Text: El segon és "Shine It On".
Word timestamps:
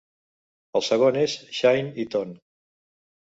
El 0.79 0.83
segon 0.85 1.19
és 1.25 1.35
"Shine 1.57 1.93
It 2.05 2.17
On". 2.21 2.31